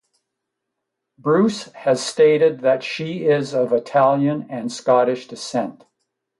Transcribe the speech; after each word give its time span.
Bruce 1.19 1.65
has 1.73 2.03
stated 2.03 2.61
that 2.61 2.81
she 2.81 3.25
is 3.27 3.53
of 3.53 3.71
Italian 3.71 4.47
and 4.49 4.71
Scottish 4.71 5.27
descent. 5.27 5.85